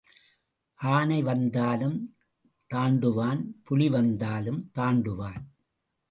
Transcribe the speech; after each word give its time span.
ஆனை 0.79 1.21
வந்தாலும் 1.21 1.97
தாண்டுவான் 2.73 3.41
புலி 3.63 3.89
வந்தாலும் 3.89 4.71
தாண்டுவான். 4.79 5.43